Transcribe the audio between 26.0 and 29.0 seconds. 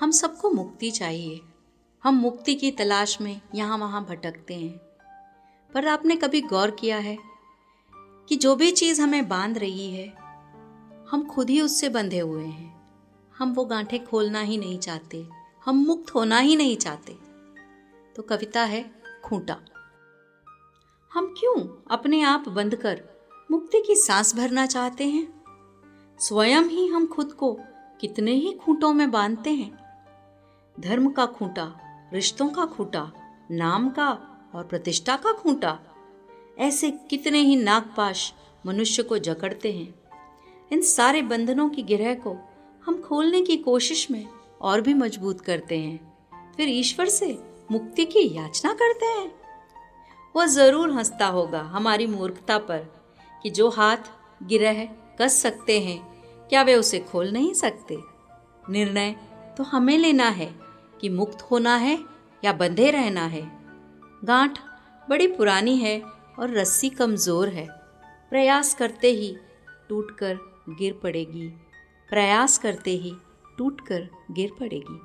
स्वयं ही हम खुद को कितने ही खूंटों